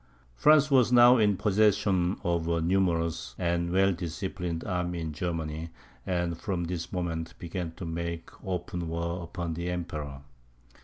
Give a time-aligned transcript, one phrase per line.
[0.35, 5.69] France was now in possession of a numerous and well disciplined army in Germany,
[6.07, 10.21] and from this moment began to make open war upon the Emperor.